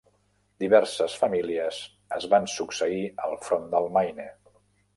[0.63, 1.83] Diverses famílies
[2.19, 4.31] es van succeir al front del Maine.